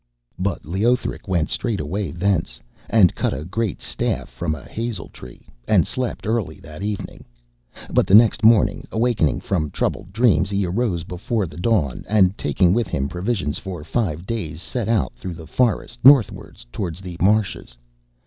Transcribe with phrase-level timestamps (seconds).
[0.39, 2.59] But Leothric went straightway thence,
[2.89, 7.23] and cut a great staff from a hazel tree, and slept early that evening.
[7.87, 12.73] But the next morning, awaking from troubled dreams, he arose before the dawn, and, taking
[12.73, 17.77] with him provisions for five days, set out through the forest northwards towards the marshes.